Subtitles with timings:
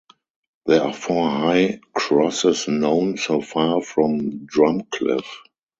[0.65, 5.25] There are four high crosses known so far from Drumcliff.